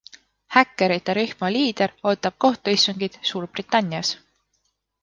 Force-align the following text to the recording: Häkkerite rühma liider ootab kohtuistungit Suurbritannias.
Häkkerite 0.55 1.15
rühma 1.17 1.49
liider 1.57 1.95
ootab 2.13 2.41
kohtuistungit 2.47 3.21
Suurbritannias. 3.33 4.15